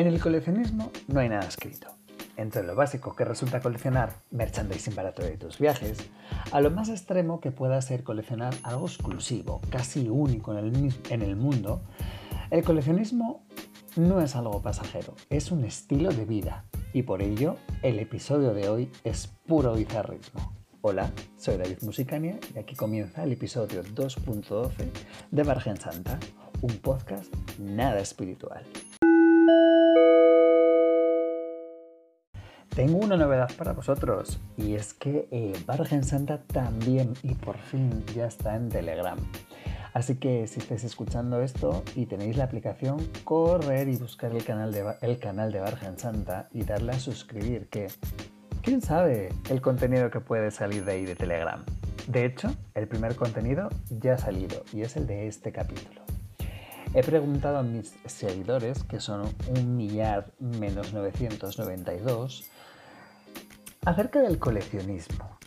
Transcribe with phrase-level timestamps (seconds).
[0.00, 1.88] En el coleccionismo no hay nada escrito.
[2.38, 5.98] Entre lo básico que resulta coleccionar merchandising barato de tus viajes,
[6.52, 11.20] a lo más extremo que pueda ser coleccionar algo exclusivo, casi único en el, en
[11.20, 11.82] el mundo,
[12.50, 13.44] el coleccionismo
[13.96, 18.70] no es algo pasajero, es un estilo de vida y por ello el episodio de
[18.70, 20.54] hoy es puro bizarrismo.
[20.80, 24.70] Hola, soy David Musicania y aquí comienza el episodio 2.12
[25.30, 26.18] de Bargen Santa,
[26.62, 28.64] un podcast nada espiritual.
[32.80, 38.02] Tengo una novedad para vosotros y es que eh, Bargen Santa también y por fin
[38.14, 39.18] ya está en Telegram.
[39.92, 44.72] Así que si estáis escuchando esto y tenéis la aplicación, correr y buscar el canal
[44.72, 47.88] de, el canal de Bargen Santa y darle a suscribir, que
[48.62, 51.62] quién sabe el contenido que puede salir de ahí de Telegram.
[52.08, 56.00] De hecho, el primer contenido ya ha salido y es el de este capítulo.
[56.94, 62.50] He preguntado a mis seguidores, que son un millar menos 992,
[63.84, 65.38] acerca del coleccionismo.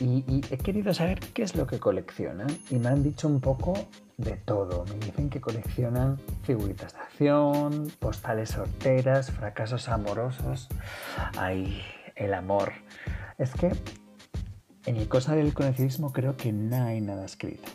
[0.00, 3.74] Y, he querido saber qué es lo que coleccionan y me han dicho un poco
[4.16, 4.84] de todo.
[4.86, 10.68] Me dicen que coleccionan figuritas de acción, postales sorteras, fracasos amorosos.
[11.36, 11.82] Ay,
[12.14, 12.72] el amor.
[13.38, 13.72] Es que
[14.86, 17.68] en el cosa del coleccionismo creo que no hay nada escrito.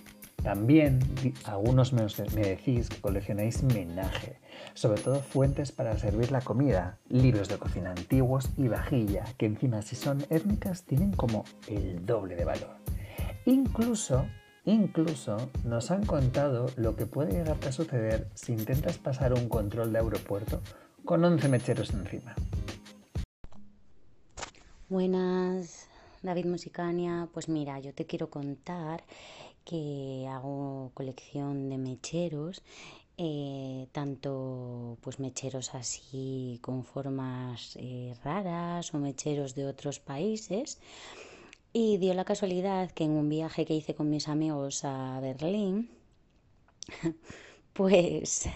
[0.44, 1.00] También
[1.46, 4.40] algunos me, decís que coleccionáis menaje,
[4.74, 9.82] sobre todo fuentes para servir la comida, libros de cocina antiguos y vajilla, que encima
[9.82, 12.76] si son étnicas tienen como el doble de valor.
[13.46, 14.26] Incluso,
[14.66, 19.94] incluso nos han contado lo que puede llegarte a suceder si intentas pasar un control
[19.94, 20.62] de aeropuerto
[21.06, 22.36] con 11 mecheros encima.
[24.90, 25.88] Buenas,
[26.22, 27.28] David Musicania.
[27.34, 29.04] Pues mira, yo te quiero contar
[29.66, 32.62] que hago colección de mecheros,
[33.18, 40.80] eh, tanto pues mecheros así con formas eh, raras o mecheros de otros países.
[41.74, 45.90] Y dio la casualidad que en un viaje que hice con mis amigos a Berlín,
[47.74, 48.48] pues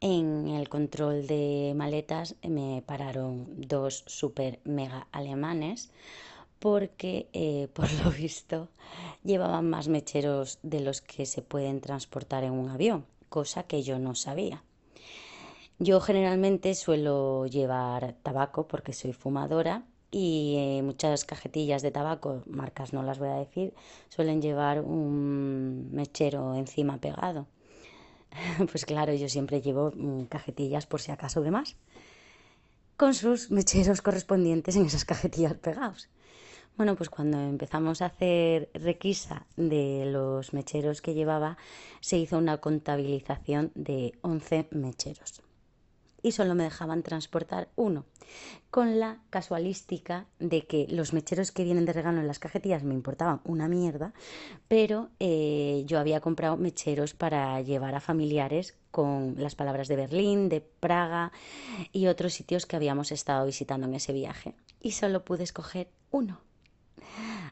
[0.00, 5.90] en el control de maletas me pararon dos super mega alemanes
[6.60, 8.68] porque eh, por lo visto
[9.24, 13.98] llevaban más mecheros de los que se pueden transportar en un avión, cosa que yo
[13.98, 14.62] no sabía.
[15.78, 22.92] Yo generalmente suelo llevar tabaco porque soy fumadora y eh, muchas cajetillas de tabaco, marcas
[22.92, 23.72] no las voy a decir,
[24.08, 27.46] suelen llevar un mechero encima pegado.
[28.70, 31.76] Pues claro, yo siempre llevo mm, cajetillas por si acaso de más,
[32.96, 36.08] con sus mecheros correspondientes en esas cajetillas pegados.
[36.80, 41.58] Bueno, pues cuando empezamos a hacer requisa de los mecheros que llevaba,
[42.00, 45.42] se hizo una contabilización de 11 mecheros.
[46.22, 48.06] Y solo me dejaban transportar uno,
[48.70, 52.94] con la casualística de que los mecheros que vienen de regalo en las cajetillas me
[52.94, 54.14] importaban una mierda,
[54.66, 60.48] pero eh, yo había comprado mecheros para llevar a familiares con las palabras de Berlín,
[60.48, 61.30] de Praga
[61.92, 64.54] y otros sitios que habíamos estado visitando en ese viaje.
[64.80, 66.40] Y solo pude escoger uno.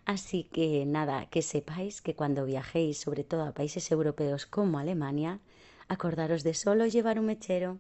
[0.09, 5.39] Así que nada, que sepáis que cuando viajéis, sobre todo a países europeos como Alemania,
[5.87, 7.77] acordaros de solo llevar un mechero.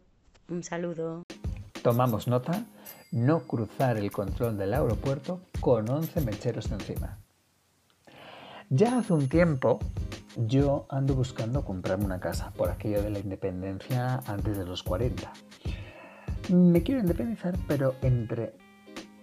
[0.50, 1.22] Un saludo.
[1.82, 2.66] Tomamos nota,
[3.12, 7.16] no cruzar el control del aeropuerto con 11 mecheros encima.
[8.68, 9.78] Ya hace un tiempo
[10.36, 15.32] yo ando buscando comprarme una casa por aquello de la independencia antes de los 40.
[16.50, 18.52] Me quiero independizar, pero entre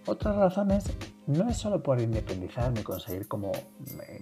[0.06, 0.84] otras razones
[1.26, 3.52] no es solo por independizarme y conseguir como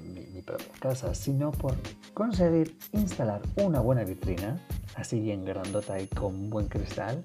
[0.02, 1.74] mi, propia casa, sino por
[2.12, 4.60] conseguir instalar una buena vitrina,
[4.94, 7.24] así bien grandota y con buen cristal,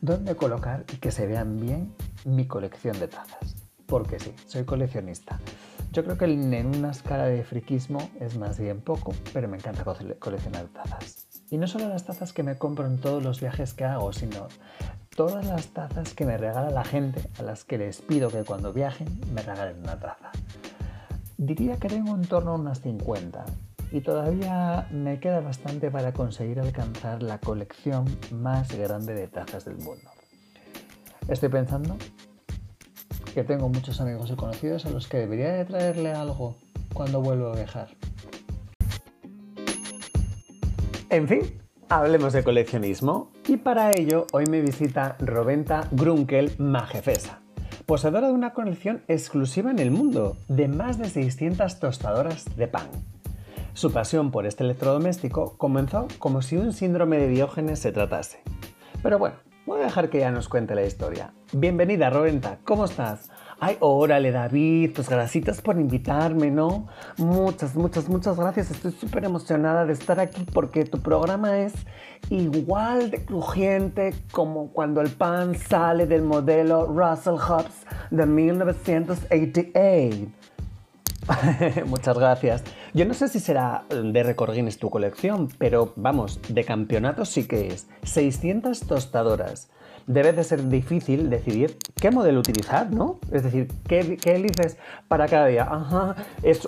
[0.00, 3.56] donde colocar y que se vean bien mi colección de tazas.
[3.86, 5.40] Porque sí, soy coleccionista.
[5.92, 9.84] Yo creo que en una escala de friquismo es más bien poco, pero me encanta
[10.18, 11.26] coleccionar tazas.
[11.50, 14.48] Y no solo las tazas que me compro en todos los viajes que hago, sino
[15.18, 18.72] todas las tazas que me regala la gente a las que les pido que cuando
[18.72, 20.30] viajen me regalen una taza.
[21.36, 23.44] Diría que tengo en torno a unas 50
[23.90, 29.78] y todavía me queda bastante para conseguir alcanzar la colección más grande de tazas del
[29.78, 30.08] mundo.
[31.26, 31.96] Estoy pensando
[33.34, 36.54] que tengo muchos amigos y conocidos a los que debería de traerle algo
[36.94, 37.88] cuando vuelvo a viajar.
[41.10, 47.40] En fin, hablemos de coleccionismo y para ello hoy me visita Robenta Grunkel Majefesa,
[47.86, 52.88] poseedora de una colección exclusiva en el mundo de más de 600 tostadoras de pan.
[53.72, 58.40] Su pasión por este electrodoméstico comenzó como si un síndrome de Diógenes se tratase.
[59.02, 59.36] Pero bueno,
[59.68, 61.34] Voy a dejar que ella nos cuente la historia.
[61.52, 63.28] Bienvenida, Roventa, ¿cómo estás?
[63.60, 66.86] Ay, órale, David, pues gracias por invitarme, ¿no?
[67.16, 68.70] Muchas, muchas, muchas gracias.
[68.70, 71.72] Estoy súper emocionada de estar aquí porque tu programa es
[72.30, 80.28] igual de crujiente como cuando el pan sale del modelo Russell Hobbs de 1988.
[81.86, 82.62] Muchas gracias.
[82.94, 87.66] Yo no sé si será de Recordines tu colección, pero vamos, de campeonato sí que
[87.66, 87.88] es.
[88.04, 89.68] 600 tostadoras
[90.08, 93.20] debe de ser difícil decidir qué modelo utilizar, ¿no?
[93.30, 94.76] Es decir, ¿qué, qué eliges
[95.06, 95.68] para cada día?
[95.70, 96.16] Ajá,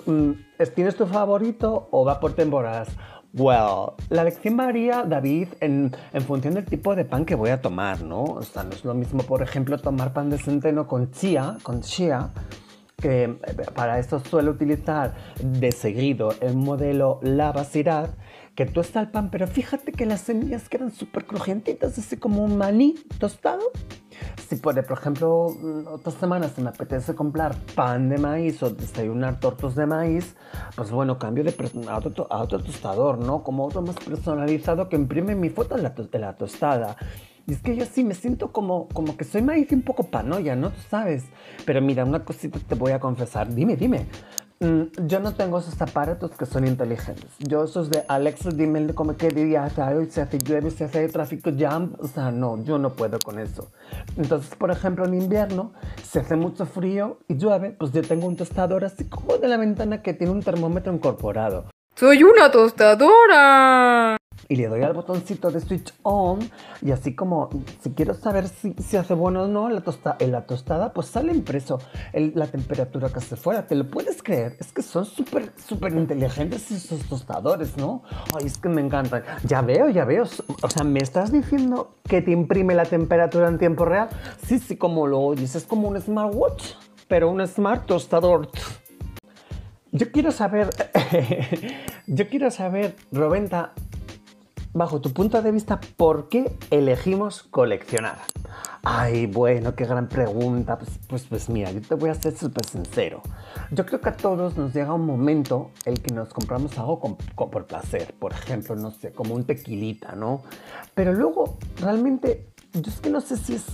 [0.05, 2.87] mm, ¿es, ¿tienes tu favorito o va por temporadas?
[3.33, 7.61] Well, la elección varía, David, en, en, función del tipo de pan que voy a
[7.61, 8.23] tomar, ¿no?
[8.23, 11.81] O sea, no es lo mismo, por ejemplo, tomar pan de centeno con chía, con
[11.81, 12.29] chía,
[13.01, 13.37] que eh,
[13.73, 17.19] para esto suelo utilizar de seguido el modelo
[17.69, 18.11] Sirat,
[18.55, 22.57] que tosta el pan, pero fíjate que las semillas quedan súper crujientitas, así como un
[22.57, 23.61] maní tostado.
[24.47, 25.47] Si por ejemplo,
[25.91, 30.35] otras semanas se me apetece comprar pan de maíz o desayunar tortos de maíz,
[30.75, 31.55] pues bueno, cambio de
[31.87, 33.43] a otro, a otro tostador, ¿no?
[33.43, 36.97] Como otro más personalizado que imprime mi foto de la, de la tostada.
[37.47, 40.03] Y es que yo sí me siento como, como que soy maíz y un poco
[40.03, 40.69] panoya, ¿no?
[40.69, 41.25] Tú sabes.
[41.65, 43.53] Pero mira, una cosita te voy a confesar.
[43.53, 44.05] Dime, dime.
[44.61, 47.31] Mm, yo no tengo esos aparatos que son inteligentes.
[47.39, 49.67] Yo esos de Alexa, dime cómo qué día
[49.97, 51.93] hoy, se hace llueve, se hace tráfico jam.
[51.97, 53.71] O sea, no, yo no puedo con eso.
[54.17, 55.73] Entonces, por ejemplo, en invierno,
[56.03, 59.57] se hace mucho frío y llueve, pues yo tengo un tostador así como de la
[59.57, 61.65] ventana que tiene un termómetro incorporado.
[61.95, 64.20] ¡Soy una tostadora!
[64.47, 66.39] Y le doy al botoncito de switch on
[66.81, 67.49] y así como
[67.81, 71.31] si quiero saber si, si hace bueno o no la tosta, la tostada, pues sale
[71.31, 71.79] impreso
[72.13, 73.67] la temperatura que hace fuera.
[73.67, 74.57] ¿Te lo puedes creer?
[74.59, 78.03] Es que son súper, súper inteligentes esos tostadores, ¿no?
[78.37, 79.23] Ay, es que me encantan.
[79.45, 80.23] Ya veo, ya veo.
[80.23, 84.09] O sea, ¿me estás diciendo que te imprime la temperatura en tiempo real?
[84.45, 85.55] Sí, sí, como lo oyes.
[85.55, 86.73] Es como un smartwatch,
[87.07, 88.49] pero un smart tostador.
[89.93, 90.69] Yo quiero saber,
[92.07, 93.73] yo quiero saber, Roventa,
[94.73, 98.17] bajo tu punto de vista, ¿por qué elegimos coleccionar?
[98.83, 100.77] Ay, bueno, qué gran pregunta.
[100.77, 103.21] Pues, pues, pues mira, yo te voy a ser súper sincero.
[103.71, 106.99] Yo creo que a todos nos llega un momento el que nos compramos algo
[107.35, 108.13] por placer.
[108.17, 110.41] Por ejemplo, no sé, como un tequilita, ¿no?
[110.95, 113.65] Pero luego, realmente, yo es que no sé si es...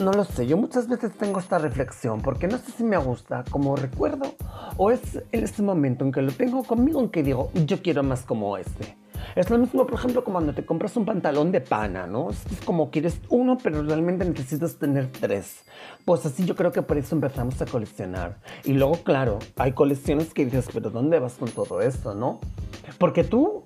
[0.00, 3.44] No lo sé, yo muchas veces tengo esta reflexión porque no sé si me gusta
[3.50, 4.34] como recuerdo
[4.76, 8.02] o es en ese momento en que lo tengo conmigo en que digo, yo quiero
[8.02, 8.96] más como este.
[9.38, 12.30] Es lo mismo, por ejemplo, como cuando te compras un pantalón de pana, ¿no?
[12.30, 15.62] Es como quieres uno, pero realmente necesitas tener tres.
[16.04, 18.40] Pues así yo creo que por eso empezamos a coleccionar.
[18.64, 22.40] Y luego, claro, hay colecciones que dices, pero ¿dónde vas con todo esto, no?
[22.98, 23.62] Porque tú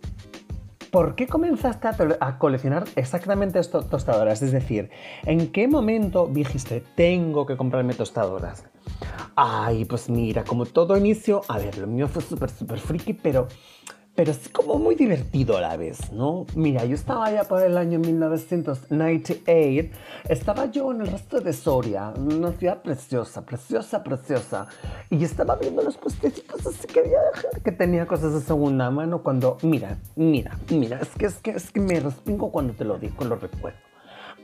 [0.91, 1.89] ¿Por qué comenzaste
[2.21, 4.43] a, coleccionar exactamente estas tostadoras?
[4.43, 4.91] Es decir,
[5.25, 8.67] ¿en qué momento dijiste, tengo que comprarme tostadoras?
[9.35, 13.49] Ay, pues mira, como todo inicio, a ver, lo mío fue súper, súper friki, pero
[14.15, 16.47] pero es como muy divertido a la vez, ¿no?
[16.55, 19.91] Mira, yo estaba allá por el año 1998,
[20.29, 24.67] estaba yo en el resto de Soria, una ciudad preciosa, preciosa, preciosa,
[25.09, 29.23] y estaba viendo los puestecitos así que había gente que tenía cosas de segunda mano
[29.23, 32.99] cuando, mira, mira, mira, es que, es que, es que me respingo cuando te lo
[32.99, 33.79] digo, lo recuerdo.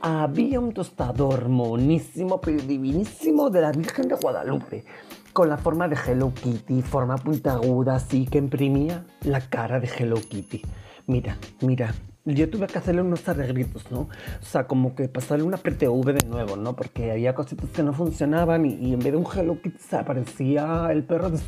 [0.01, 4.85] Había un tostador monísimo, pero divinísimo de la Virgen de Guadalupe
[5.33, 10.15] con la forma de Hello Kitty, forma puntiaguda, así que imprimía la cara de Hello
[10.15, 10.61] Kitty.
[11.07, 11.93] Mira, mira,
[12.25, 14.01] yo tuve que hacerle unos arreglitos, ¿no?
[14.01, 16.75] O sea, como que pasarle una PTV de nuevo, ¿no?
[16.75, 20.89] Porque había cositas que no funcionaban y, en vez de un Hello Kitty se aparecía
[20.91, 21.39] el perro de.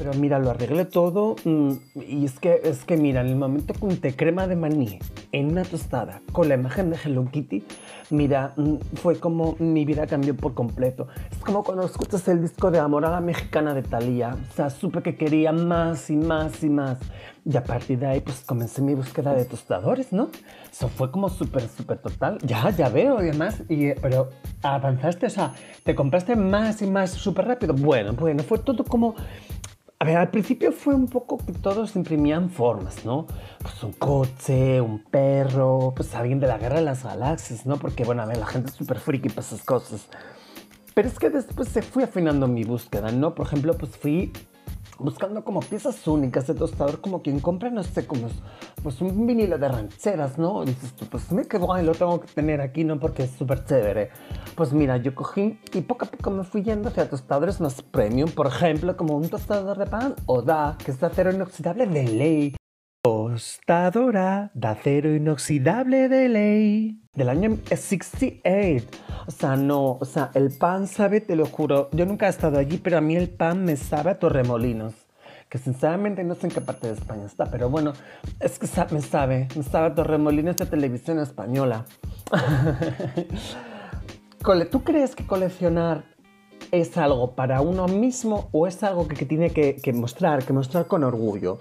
[0.00, 1.72] Pero mira, lo arreglé todo mm,
[2.08, 4.98] y es que, es que mira, en el momento que unté crema de maní
[5.30, 7.62] en una tostada con la imagen de Hello Kitty,
[8.08, 11.08] mira, mm, fue como mi vida cambió por completo.
[11.30, 14.38] Es como cuando escuchas el disco de Amor a la Mexicana de Thalía.
[14.50, 16.98] O sea, supe que quería más y más y más.
[17.44, 20.30] Y a partir de ahí, pues comencé mi búsqueda de tostadores, ¿no?
[20.70, 22.38] Eso fue como súper, súper total.
[22.42, 23.62] Ya, ya veo, además.
[23.68, 24.30] Y, pero
[24.62, 25.52] avanzaste, o sea,
[25.84, 27.74] te compraste más y más súper rápido.
[27.74, 29.14] Bueno, bueno, fue todo como
[30.02, 33.26] a ver, al principio fue un poco que todos imprimían formas, ¿no?
[33.60, 37.76] Pues un coche, un perro, pues alguien de la guerra de las galaxias, ¿no?
[37.76, 40.08] Porque, bueno, a ver, la gente es súper friki para esas cosas.
[40.94, 43.34] Pero es que después se fue afinando mi búsqueda, ¿no?
[43.34, 44.32] Por ejemplo, pues fui
[45.00, 48.28] buscando como piezas únicas de tostador, como quien compra, no sé, como
[48.82, 50.62] pues un vinilo de rancheras, ¿no?
[50.62, 52.98] Y dices tú, pues me qué guay, lo tengo que tener aquí, ¿no?
[52.98, 54.10] Porque es súper chévere.
[54.54, 58.30] Pues mira, yo cogí y poco a poco me fui yendo hacia tostadores más premium,
[58.30, 62.04] por ejemplo, como un tostador de pan o da, que es de acero inoxidable de
[62.04, 62.54] ley,
[63.02, 67.00] Tostadora de acero inoxidable de ley.
[67.14, 68.86] Del año 68.
[69.26, 71.88] O sea, no, o sea, el pan sabe, te lo juro.
[71.92, 74.92] Yo nunca he estado allí, pero a mí el pan me sabe a torremolinos.
[75.48, 77.94] Que sinceramente no sé en qué parte de España está, pero bueno,
[78.38, 81.86] es que me sabe, me sabe a torremolinos de televisión española.
[84.70, 86.04] ¿Tú crees que coleccionar
[86.70, 90.86] es algo para uno mismo o es algo que, tiene que, que mostrar, que mostrar
[90.86, 91.60] con orgullo?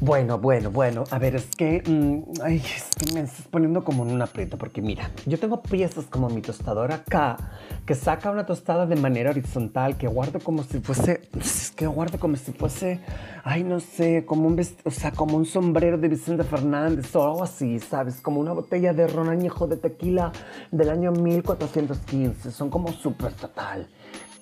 [0.00, 1.02] Bueno, bueno, bueno.
[1.10, 4.56] A ver, es que, mm, ay, es que me estás poniendo como en un aprieto,
[4.56, 7.36] porque mira, yo tengo piezas como mi tostadora acá,
[7.84, 12.20] que saca una tostada de manera horizontal, que guardo como si fuese, es que guardo
[12.20, 13.00] como si fuese,
[13.42, 17.42] ay, no sé, como un, o sea, como un sombrero de Vicente Fernández o algo
[17.42, 18.20] así, ¿sabes?
[18.20, 20.30] Como una botella de ron añejo de tequila
[20.70, 22.52] del año 1415.
[22.52, 23.88] Son como súper total.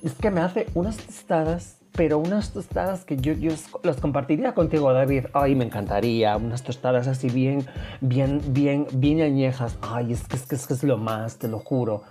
[0.02, 4.92] Es que me hace unas tostadas pero unas tostadas que yo, yo las compartiría contigo,
[4.92, 5.26] David.
[5.32, 6.36] Ay, me encantaría.
[6.36, 7.66] Unas tostadas así bien,
[8.00, 9.78] bien, bien, bien añejas.
[9.80, 12.02] Ay, es que es, que, es, lo más, te lo juro.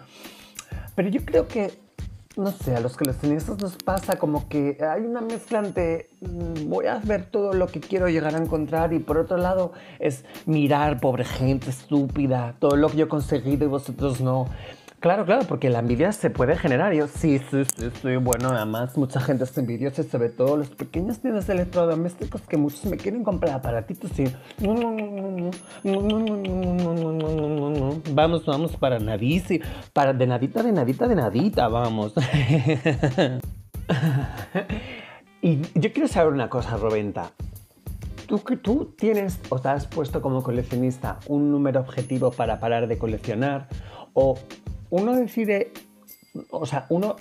[0.95, 1.71] Pero yo creo que,
[2.35, 6.87] no sé, a los coleccionistas nos pasa como que hay una mezcla entre mm, voy
[6.87, 10.99] a ver todo lo que quiero llegar a encontrar y por otro lado es mirar,
[10.99, 14.47] pobre gente estúpida, todo lo que yo he conseguido y vosotros no.
[14.99, 16.93] Claro, claro, porque la envidia se puede generar.
[16.93, 18.15] Yo, sí, sí, sí, sí.
[18.15, 22.97] Bueno, además, mucha gente es envidiosa, sobre todo los pequeños tiendas electrodomésticos que muchos me
[22.97, 24.25] quieren comprar aparatitos y.
[28.13, 29.61] Vamos, vamos, para nadiz y
[29.93, 32.13] para de nadita, de nadita, de nadita, vamos.
[35.41, 37.31] y yo quiero saber una cosa, Robenta.
[38.27, 42.97] ¿Tú, ¿Tú tienes o te has puesto como coleccionista un número objetivo para parar de
[42.97, 43.67] coleccionar?
[44.13, 44.35] ¿O
[44.95, 45.71] uno decide,
[46.49, 47.15] o sea, uno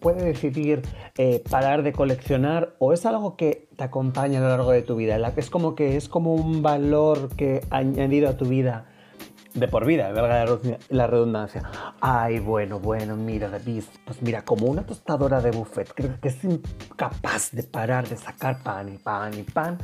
[0.00, 0.82] puede decidir
[1.16, 4.96] eh, parar de coleccionar o es algo que te acompaña a lo largo de tu
[4.96, 8.86] vida, es como que es como un valor que ha añadido a tu vida
[9.54, 11.62] de por vida, verdad la redundancia.
[12.00, 16.42] Ay, bueno, bueno, mira, David, pues mira, como una tostadora de buffet, creo que es
[16.44, 19.78] incapaz de parar de sacar pan y pan y pan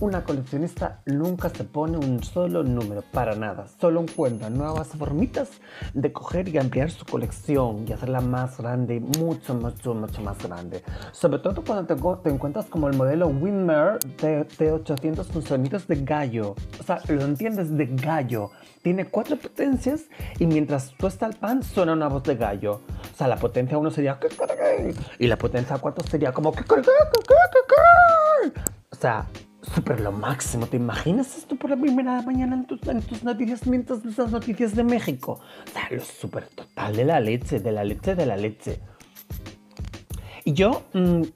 [0.00, 3.66] una coleccionista nunca se pone un solo número, para nada.
[3.80, 5.48] Solo encuentra nuevas formitas
[5.94, 10.82] de coger y ampliar su colección y hacerla más grande, mucho, mucho, mucho más grande.
[11.12, 11.86] Sobre todo cuando
[12.20, 16.54] te, encuentras como el modelo Winmer de, de 800 con sonidos de gallo.
[16.80, 18.50] O sea, lo entiendes de gallo.
[18.82, 20.06] Tiene cuatro potencias
[20.40, 22.80] y mientras tú está el pan suena una voz de gallo.
[23.12, 24.18] O sea, la potencia 1 sería
[25.18, 26.52] y la potencia 4 sería como
[28.90, 29.26] o sea,
[29.62, 30.66] súper lo máximo.
[30.66, 32.80] ¿Te imaginas esto por la primera mañana en tus,
[33.22, 35.40] noticias mientras ves las noticias de México?
[35.66, 38.80] O sea, lo súper total de la leche, de la leche, de la leche.
[40.44, 40.82] Y yo...
[40.92, 41.22] Mm,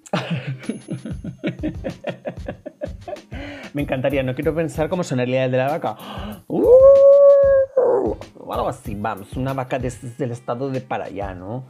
[3.75, 5.97] me encantaría, no quiero pensar cómo sonaría el de la vaca.
[6.49, 6.67] Uh,
[8.39, 11.65] o algo así, vamos, una vaca desde el estado de para allá, ¿no?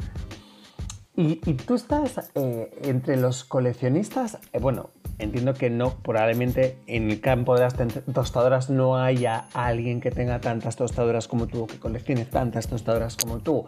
[1.19, 7.21] Y, tú estás eh, entre los coleccionistas, eh, bueno, entiendo que no, probablemente en el
[7.21, 7.75] campo de las
[8.13, 13.39] tostadoras no haya alguien que tenga tantas tostadoras como tú, que coleccione tantas tostadoras como
[13.39, 13.67] tú.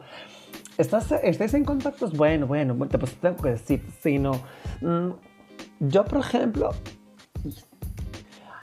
[0.76, 2.16] ¿Estás, ¿Estáis en contactos?
[2.16, 4.32] Bueno, bueno, pues tengo que decir, sí, no.
[4.80, 5.10] Mm,
[5.80, 6.70] yo, por ejemplo,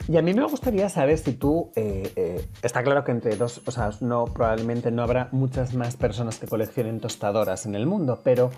[0.08, 3.60] y a mí me gustaría saber si tú, eh, eh, está claro que entre dos,
[3.66, 8.20] o sea, no, probablemente no habrá muchas más personas que coleccionen tostadoras en el mundo,
[8.22, 8.50] pero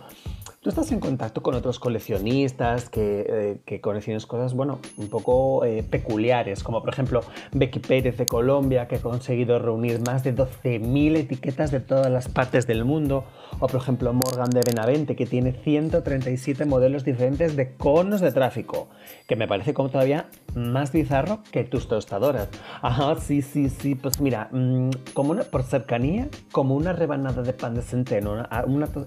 [0.61, 5.63] tú estás en contacto con otros coleccionistas que, eh, que coleccionan cosas, bueno, un poco
[5.91, 7.21] peculiares, como por ejemplo
[7.53, 12.29] Becky Pérez de Colombia, que ha conseguido reunir más de 12.000 etiquetas de todas las
[12.29, 13.25] partes del mundo,
[13.61, 18.89] o por ejemplo Morgan de Benavente, que tiene 137 modelos diferentes de conos de tráfico,
[19.27, 22.49] que me parece como todavía más bizarro que tus tostadoras.
[22.83, 27.53] Ajá, sí, sí, sí, pues mira, mm, como una, por cercanía, como una rebanada de
[27.53, 28.47] pan de centeno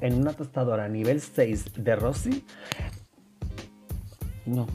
[0.02, 2.44] en una tostadora a nivel 6 de Rossi,
[4.46, 4.68] no.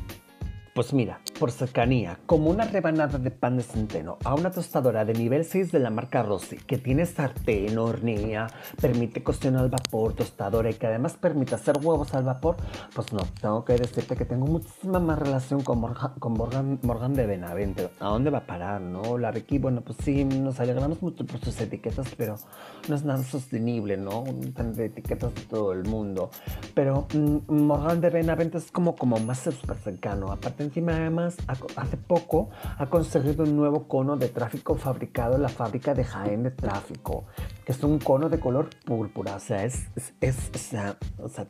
[0.77, 5.15] Pues mira, por cercanía, como una rebanada de pan de centeno a una tostadora de
[5.15, 10.69] nivel 6 de la marca Rossi, que tiene sartén, hornilla, permite cocción al vapor, tostadora
[10.69, 12.57] y que además permite hacer huevos al vapor,
[12.95, 17.25] pues no, tengo que decirte que tengo muchísima más relación con Morgan, con Morgan, de
[17.25, 17.89] Benavente.
[17.99, 19.17] ¿A dónde va a parar, no?
[19.17, 22.37] La Ricky, bueno, pues sí, nos alegramos mucho por sus etiquetas, pero
[22.87, 24.25] no es nada sostenible, ¿no?
[24.55, 26.29] Tan de etiquetas de todo el mundo.
[26.75, 30.31] Pero mm, Morgan de Benavente es como, como más cercano.
[30.31, 31.37] Aparte encima además
[31.77, 36.43] hace poco ha conseguido un nuevo cono de tráfico fabricado en la fábrica de Jaén
[36.43, 37.25] de Tráfico,
[37.65, 39.37] que es un cono de color púrpura.
[39.37, 39.87] O sea, es,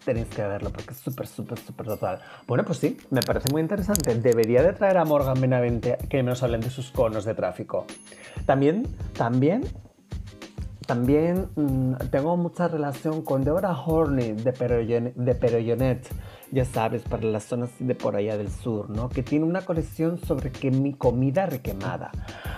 [0.05, 2.21] tenéis que verlo porque es súper, súper, súper total.
[2.47, 4.15] Bueno, pues sí, me parece muy interesante.
[4.15, 7.87] Debería de traer a Morgan Benavente que nos hablen de sus conos de tráfico.
[8.47, 9.65] También, también
[10.87, 16.09] también mm, tengo mucha relación con Deborah Horney de, Perollonet,
[16.53, 19.09] ya sabes, para las zonas de por allá del sur, ¿no?
[19.09, 22.11] Que tiene una colección sobre que mi comida requemada.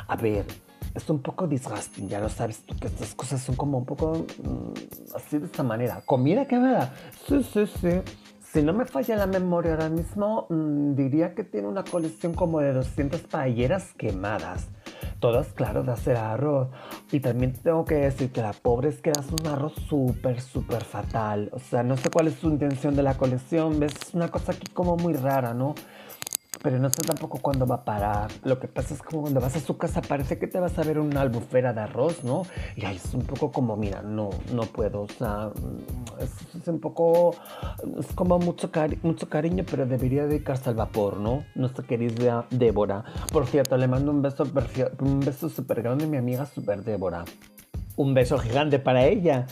[0.07, 0.47] A ver,
[0.95, 4.27] es un poco disgusting, ya lo sabes tú, que estas cosas son como un poco
[4.43, 6.03] mm, así de esta manera.
[6.05, 6.95] ¿Comida quemada?
[7.27, 8.01] Sí, sí, sí.
[8.53, 12.61] Si no me falla la memoria ahora mismo, mm, diría que tiene una colección como
[12.61, 14.69] de 200 paelleras quemadas.
[15.21, 16.69] Todas, claro, de hacer arroz.
[17.11, 20.85] Y también tengo que decir que la pobre es que hace un arroz súper, súper
[20.85, 21.51] fatal.
[21.53, 23.81] O sea, no sé cuál es su intención de la colección.
[23.81, 23.95] ¿Ves?
[24.01, 25.75] Es una cosa aquí como muy rara, ¿no?
[26.63, 28.31] Pero no sé tampoco cuándo va a parar.
[28.45, 30.83] Lo que pasa es que cuando vas a su casa parece que te vas a
[30.83, 32.43] ver una albufera de arroz, ¿no?
[32.77, 36.81] Y ahí es un poco como, mira, no, no puedo, o sea, mm, es, un
[36.81, 37.35] poco,
[37.99, 38.71] es como mucho,
[39.03, 41.45] mucho cariño, pero debería dedicarse al vapor, ¿no?
[41.55, 43.05] Nuestra querida Débora.
[43.33, 44.45] Por cierto, le mando un beso,
[45.01, 47.25] un beso súper grande a mi amiga Super Débora.
[47.97, 49.47] Un beso gigante para ella.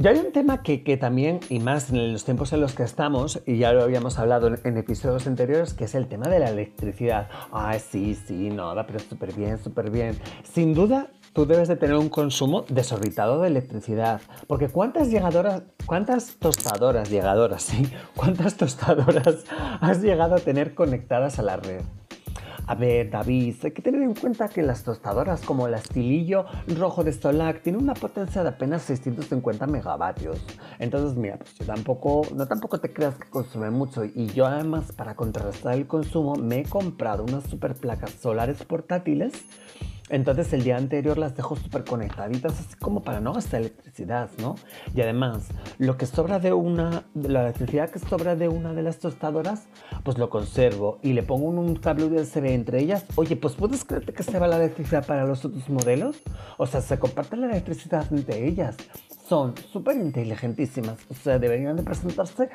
[0.00, 3.42] Y hay un tema que, también, y más en los tiempos en los que estamos,
[3.46, 7.28] y ya lo habíamos hablado en, episodios anteriores, que es el tema de la electricidad.
[7.50, 10.16] Ah, sí, sí, no, pero súper bien, súper bien.
[10.44, 14.20] Sin duda, tú debes de tener un consumo desorbitado de electricidad.
[14.46, 17.90] Porque ¿cuántas llegadoras, cuántas tostadoras, llegadoras, sí?
[18.14, 19.46] ¿Cuántas tostadoras
[19.80, 21.80] has llegado a tener conectadas a la red?
[22.68, 27.02] A ver, David, hay que tener en cuenta que las tostadoras como el astilillo rojo
[27.02, 30.44] de Solac tienen una potencia de apenas 650 megavatios.
[30.78, 34.04] Entonces, mira, pues yo tampoco, no tampoco te creas que consume mucho.
[34.04, 39.32] Y yo además, para contrarrestar el consumo, me he comprado unas super placas solares portátiles
[40.10, 44.56] entonces el día anterior las dejo súper conectaditas, así como para no gastar electricidad, ¿no?
[44.94, 45.48] Y además,
[45.78, 49.66] lo que sobra de una, la electricidad que sobra de una de las tostadoras,
[50.04, 53.04] pues lo conservo y le pongo un cable USB entre ellas.
[53.16, 56.16] Oye, pues ¿puedes creerte que se va la electricidad para los otros modelos?
[56.56, 58.76] O sea, se comparte la electricidad entre ellas.
[59.28, 60.96] Son súper inteligentísimas.
[61.10, 62.48] O sea, deberían de presentarse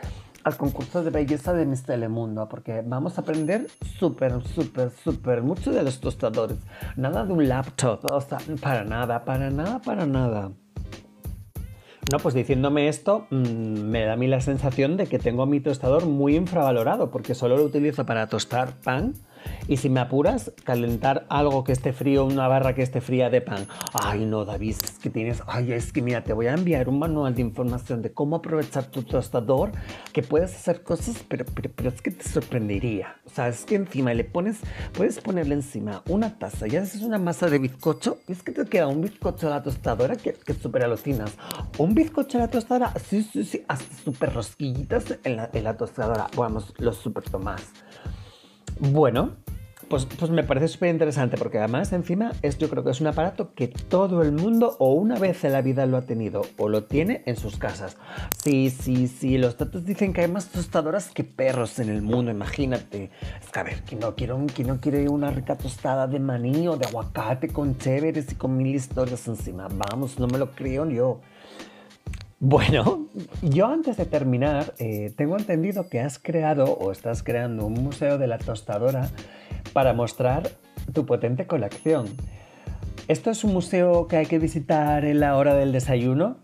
[0.43, 3.67] al concurso de belleza de Miss Telemundo, porque vamos a aprender
[3.99, 6.57] súper, súper, súper mucho de los tostadores.
[6.95, 10.51] Nada de un laptop, o sea, para nada, para nada, para nada.
[12.11, 15.59] No, pues diciéndome esto, mm, me da a mí la sensación de que tengo mi
[15.59, 19.13] tostador muy infravalorado, porque solo lo utilizo para tostar pan
[19.67, 23.41] y si me apuras, calentar algo que esté frío, una barra que esté fría de
[23.41, 23.67] pan.
[23.93, 25.41] Ay, no, David, es que tienes.
[25.47, 28.85] Ay, es que mira, te voy a enviar un manual de información de cómo aprovechar
[28.85, 29.71] tu tostador,
[30.11, 33.15] que puedes hacer cosas, pero, pero, es que te sorprendería.
[33.25, 34.59] O sea, es que encima le pones,
[34.93, 38.65] puedes ponerle encima una taza y haces una masa de bizcocho y es que te
[38.65, 41.33] queda un bizcocho a la tostadora que, que súper alucinas.
[41.77, 45.77] Un bizcocho a la tostadora, sí, sí, sí, hasta súper rosquillitas en la, en la
[45.77, 46.27] tostadora.
[46.35, 47.61] Vamos, los súper tomás.
[48.91, 49.37] Bueno,
[49.87, 53.07] pues, pues, me parece súper interesante porque además encima es, yo creo que es un
[53.07, 56.67] aparato que todo el mundo o una vez en la vida lo ha tenido o
[56.67, 57.95] lo tiene en sus casas.
[58.43, 62.29] Sí, sí, sí, los datos dicen que hay más tostadoras que perros en el mundo,
[62.29, 63.09] imagínate.
[63.41, 66.67] Es que a ver, ¿quién no quiere, un, no quiere una rica tostada de maní
[66.67, 69.69] o de aguacate con chéveres y con mil historias encima?
[69.71, 71.21] Vamos, no me lo creo yo.
[72.45, 73.07] Bueno,
[73.41, 78.17] yo antes de terminar, eh, tengo entendido que has creado o estás creando un museo
[78.17, 79.07] de la tostadora
[79.71, 80.49] para mostrar
[80.91, 82.05] tu potente colección.
[83.07, 86.42] ¿Esto es un museo que hay que visitar en la hora del desayuno?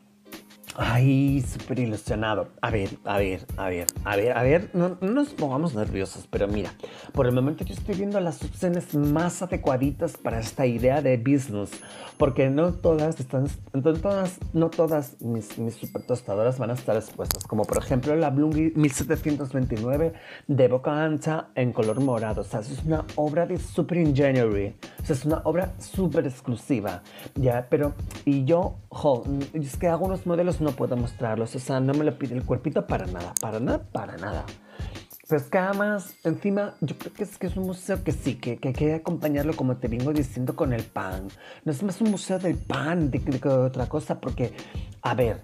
[0.81, 2.47] Ay, súper ilusionado.
[2.61, 6.47] A ver, a ver, a ver, a ver, a ver, no, nos pongamos nerviosos, pero
[6.47, 6.73] mira,
[7.11, 11.71] por el momento yo estoy viendo las opciones más adecuaditas para esta idea de business,
[12.17, 16.95] porque no todas están, entonces todas, no todas mis, mis super tostadoras van a estar
[16.95, 20.13] expuestas, como por ejemplo la Blungy 1729
[20.47, 25.05] de boca ancha en color morado, o sea, es una obra de super ingeniery, o
[25.05, 27.03] sea, es una obra súper exclusiva,
[27.35, 31.79] ya, pero, y yo, jo, es que hago unos modelos no puedo mostrarlos, o sea,
[31.79, 34.45] no me lo pide el cuerpito para nada, para nada, para nada.
[35.27, 38.57] Pues que además, encima, yo creo que es, que es un museo que sí, que,
[38.57, 41.27] que hay que acompañarlo, como te vengo diciendo, con el pan.
[41.65, 44.53] No es más un museo del pan de, de, otra cosa, porque,
[45.03, 45.43] a ver,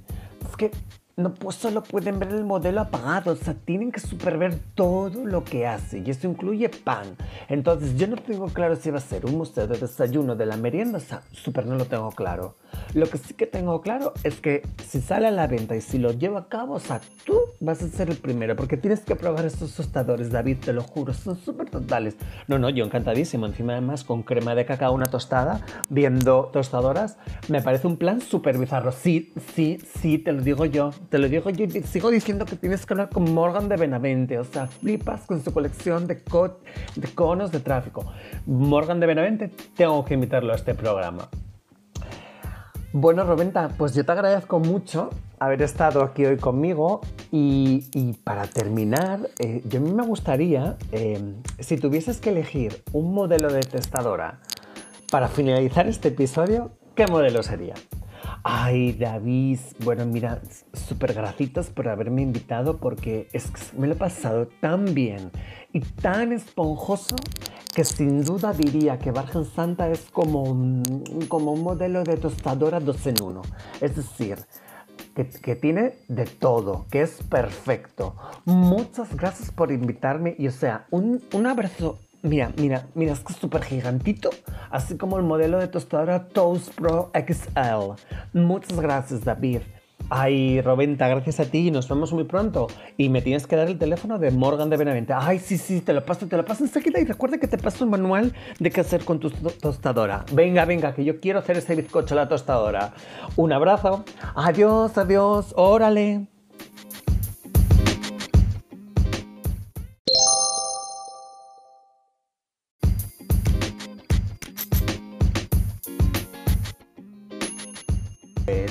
[0.49, 0.71] es que
[1.17, 5.23] no pues solo pueden ver el modelo apagado, o sea, tienen que super ver todo
[5.23, 7.15] lo que hace y eso incluye pan.
[7.47, 10.57] Entonces yo no tengo claro si va a ser un museo de desayuno, de la
[10.57, 12.55] merienda, o sea, super no lo tengo claro.
[12.93, 15.97] Lo que sí que tengo claro es que si sale a la venta y si
[15.97, 19.15] lo llevo a cabo, o sea, tú vas a ser el primero, porque tienes que
[19.15, 22.15] probar estos tostadores, David, te lo juro, son súper totales.
[22.47, 23.45] No, no, yo encantadísimo.
[23.45, 27.17] Encima, además, con crema de cacao, una tostada, viendo tostadoras,
[27.47, 28.91] me parece un plan súper bizarro.
[28.91, 32.85] Sí, sí, sí, te lo digo yo, te lo digo yo sigo diciendo que tienes
[32.85, 36.59] que hablar con Morgan de Benavente, o sea, flipas con su colección de, co
[36.95, 38.05] de conos de tráfico.
[38.45, 41.29] Morgan de Benavente, tengo que invitarlo a este programa.
[42.97, 48.47] Bueno, Robenta, pues yo te agradezco mucho haber estado aquí hoy conmigo y, y para
[48.47, 51.19] terminar, eh, yo a mí me gustaría, eh,
[51.59, 54.39] si tuvieses que elegir un modelo de testadora
[55.11, 57.73] para finalizar este episodio, ¿qué modelo sería?
[58.47, 60.39] Ay, David, bueno, mira,
[60.73, 65.31] súper gracitas por haberme invitado porque es que me lo he pasado tan bien
[65.73, 67.15] y tan esponjoso
[67.73, 70.83] que sin duda diría que Virgen Santa es como un,
[71.27, 73.41] como un modelo de tostadora dos en uno.
[73.81, 74.37] Es decir,
[75.15, 78.15] que, que, tiene de todo, que es perfecto.
[78.45, 81.97] Muchas gracias por invitarme y o sea, un, un abrazo.
[82.25, 84.31] Mira, mira, mira, es que es súper gigantito,
[84.71, 88.01] así como el modelo de tostadora Toast Pro XL.
[88.33, 89.59] Muchas gracias, David.
[90.09, 92.65] Ay, Robenta, gracias a ti, nos vemos muy pronto.
[92.97, 95.13] Y me tienes que dar el teléfono de Morgan de Benavente.
[95.15, 96.99] Ay, sí, sí, te lo paso, te lo paso enseguida.
[96.99, 100.25] Y recuerda que te paso un manual de qué hacer con tu tostadora.
[100.33, 102.93] Venga, venga, que yo quiero hacer ese bizcocho a la tostadora.
[103.35, 104.03] Un abrazo.
[104.35, 106.34] Adiós, adiós, órale.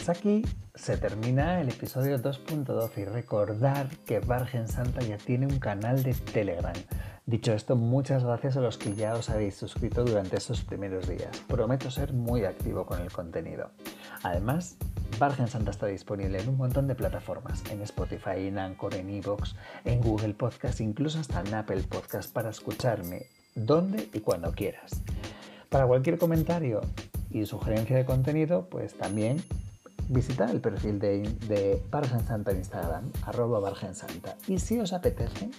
[0.05, 0.43] Pues aquí
[0.75, 6.13] se termina el episodio 2.12 y recordar que Virgen Santa ya tiene un canal de
[6.13, 6.75] Telegram.
[7.25, 11.41] Dicho esto, muchas gracias a los que ya os habéis suscrito durante estos primeros días.
[11.49, 13.71] Prometo ser muy activo con el contenido.
[14.23, 14.77] Además,
[15.19, 19.57] Virgen Santa está disponible en un montón de plataformas, en Spotify, en Anchor, en Evox,
[19.87, 25.01] en Google Podcast, incluso hasta en Apple Podcast para escucharme donde y cuando quieras.
[25.71, 26.83] Para cualquier comentario
[27.31, 29.43] y sugerencia de contenido, pues también
[30.09, 34.37] visita el perfil de, de Virgen Santa en Instagram, arroba Virgen Santa.
[34.47, 35.51] Y si os apetece,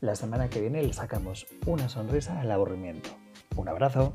[0.00, 3.10] la semana que viene le sacamos una sonrisa al aburrimiento.
[3.56, 4.12] Un abrazo.